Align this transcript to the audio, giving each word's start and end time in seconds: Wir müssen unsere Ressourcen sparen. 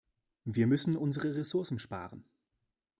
Wir 0.45 0.65
müssen 0.65 0.97
unsere 0.97 1.35
Ressourcen 1.35 1.77
sparen. 1.77 2.27